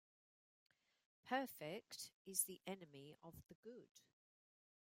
[1.23, 3.99] Perfect is the enemy of the good.